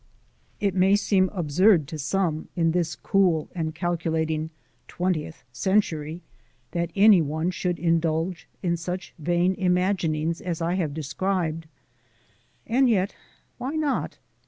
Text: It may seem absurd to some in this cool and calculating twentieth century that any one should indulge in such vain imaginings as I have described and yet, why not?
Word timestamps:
It 0.59 0.73
may 0.73 0.95
seem 0.95 1.29
absurd 1.31 1.87
to 1.89 1.99
some 1.99 2.47
in 2.55 2.71
this 2.71 2.95
cool 2.95 3.49
and 3.53 3.75
calculating 3.75 4.49
twentieth 4.87 5.43
century 5.53 6.23
that 6.71 6.89
any 6.95 7.21
one 7.21 7.51
should 7.51 7.77
indulge 7.77 8.47
in 8.63 8.77
such 8.77 9.13
vain 9.19 9.53
imaginings 9.53 10.41
as 10.41 10.59
I 10.59 10.73
have 10.73 10.95
described 10.95 11.67
and 12.65 12.89
yet, 12.89 13.15
why 13.59 13.75
not? 13.75 14.17